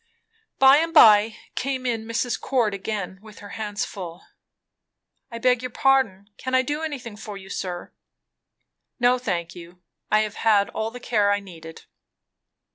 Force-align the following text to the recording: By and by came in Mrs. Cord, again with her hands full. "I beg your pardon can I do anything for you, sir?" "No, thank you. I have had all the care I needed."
By 0.57 0.77
and 0.77 0.95
by 0.95 1.35
came 1.53 1.85
in 1.85 2.05
Mrs. 2.07 2.41
Cord, 2.41 2.73
again 2.73 3.19
with 3.21 3.37
her 3.37 3.49
hands 3.49 3.85
full. 3.85 4.23
"I 5.29 5.37
beg 5.37 5.61
your 5.61 5.69
pardon 5.69 6.31
can 6.39 6.55
I 6.55 6.63
do 6.63 6.81
anything 6.81 7.15
for 7.15 7.37
you, 7.37 7.51
sir?" 7.51 7.93
"No, 8.99 9.19
thank 9.19 9.53
you. 9.53 9.83
I 10.09 10.21
have 10.21 10.37
had 10.41 10.69
all 10.71 10.89
the 10.89 10.99
care 10.99 11.31
I 11.31 11.39
needed." 11.39 11.83